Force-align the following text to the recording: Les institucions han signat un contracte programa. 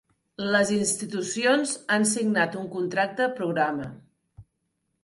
Les 0.53 0.69
institucions 0.75 1.75
han 1.99 2.09
signat 2.15 2.59
un 2.63 2.67
contracte 2.79 3.31
programa. 3.43 3.93